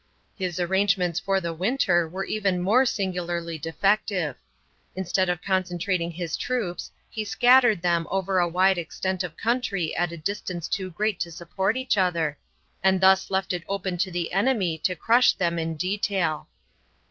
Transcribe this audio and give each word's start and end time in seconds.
His 0.35 0.59
arrangements 0.59 1.19
for 1.19 1.39
the 1.39 1.53
winter 1.53 2.09
were 2.09 2.25
even 2.25 2.59
more 2.59 2.87
singularly 2.87 3.59
defective. 3.59 4.35
Instead 4.95 5.29
of 5.29 5.43
concentrating 5.43 6.09
his 6.09 6.35
troops 6.35 6.89
he 7.07 7.23
scattered 7.23 7.83
them 7.83 8.07
over 8.09 8.39
a 8.39 8.47
wide 8.47 8.79
extent 8.79 9.23
of 9.23 9.37
country 9.37 9.95
at 9.95 10.11
a 10.11 10.17
distance 10.17 10.67
too 10.67 10.89
great 10.89 11.19
to 11.19 11.31
support 11.31 11.77
each 11.77 11.99
other, 11.99 12.39
and 12.83 12.99
thus 12.99 13.29
left 13.29 13.53
it 13.53 13.61
open 13.69 13.95
to 13.99 14.09
the 14.09 14.33
enemy 14.33 14.75
to 14.79 14.95
crush 14.95 15.33
them 15.33 15.59
in 15.59 15.75
detail. 15.75 16.47